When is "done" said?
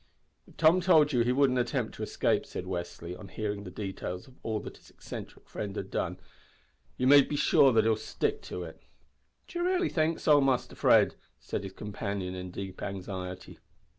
5.91-6.19